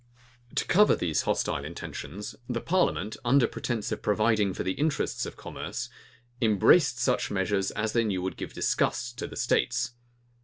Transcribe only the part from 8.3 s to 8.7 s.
give